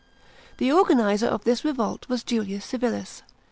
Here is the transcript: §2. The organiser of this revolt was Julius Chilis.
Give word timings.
§2. 0.57 0.65
The 0.65 0.71
organiser 0.71 1.27
of 1.27 1.43
this 1.43 1.63
revolt 1.63 2.09
was 2.09 2.23
Julius 2.23 2.71
Chilis. 2.71 3.21